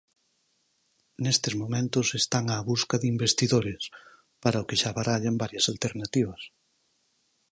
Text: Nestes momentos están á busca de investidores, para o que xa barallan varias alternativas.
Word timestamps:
Nestes 1.23 1.53
momentos 1.61 2.07
están 2.21 2.45
á 2.55 2.57
busca 2.71 2.95
de 3.01 3.07
investidores, 3.15 3.81
para 4.41 4.61
o 4.63 4.67
que 4.67 4.79
xa 4.81 4.91
barallan 4.99 5.39
varias 5.43 5.65
alternativas. 5.73 6.41